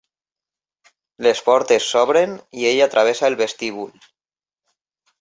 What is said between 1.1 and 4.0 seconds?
Les portes s'obren i ella travessa el vestíbul.